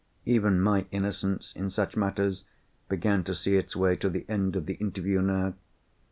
Even 0.25 0.59
my 0.59 0.87
innocence 0.89 1.53
in 1.55 1.69
such 1.69 1.95
matters 1.95 2.43
began 2.89 3.23
to 3.23 3.35
see 3.35 3.55
its 3.55 3.75
way 3.75 3.95
to 3.95 4.09
the 4.09 4.25
end 4.27 4.55
of 4.55 4.65
the 4.65 4.73
interview 4.73 5.21
now. 5.21 5.53